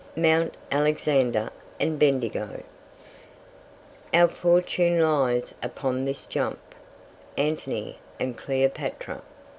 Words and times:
MOUNT 0.15 0.57
ALEXANDER 0.71 1.51
AND 1.79 1.99
BENDIGO. 1.99 2.63
"Our 4.15 4.27
fortune 4.27 4.99
lies 4.99 5.53
upon 5.61 6.05
this 6.05 6.25
jump." 6.25 6.57
Antony 7.37 7.97
and 8.19 8.35
Cleopatra. 8.35 9.21